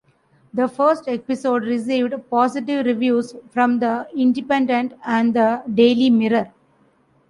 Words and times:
The 0.51 0.67
first 0.67 1.07
episode 1.07 1.63
received 1.63 2.15
positive 2.31 2.87
reviews 2.87 3.35
from 3.51 3.77
The 3.77 4.07
Independent 4.17 4.93
and 5.05 5.35
The 5.35 5.61
"Daily 5.71 6.09
Mirror". 6.09 6.51